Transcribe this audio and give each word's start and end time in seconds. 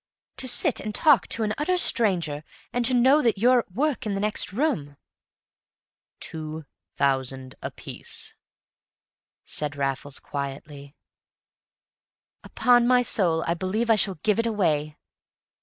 "To 0.37 0.47
sit 0.47 0.79
and 0.79 0.95
talk 0.95 1.27
to 1.27 1.43
an 1.43 1.53
utter 1.59 1.77
stranger 1.77 2.43
and 2.73 2.83
to 2.85 2.95
know 2.95 3.21
that 3.21 3.37
you're 3.37 3.59
at 3.59 3.71
work 3.71 4.07
in 4.07 4.15
the 4.15 4.19
next 4.19 4.51
room!" 4.51 4.97
"Two 6.19 6.65
thousand 6.97 7.53
apiece," 7.61 8.33
said 9.45 9.75
Raffles, 9.75 10.17
quietly. 10.19 10.95
"Upon 12.43 12.87
my 12.87 13.03
soul 13.03 13.43
I 13.45 13.53
believe 13.53 13.91
I 13.91 13.95
shall 13.95 14.15
give 14.23 14.39
it 14.39 14.47
away!" 14.47 14.97